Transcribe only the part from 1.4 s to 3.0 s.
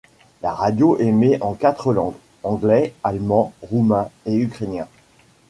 en quatre langues: anglais,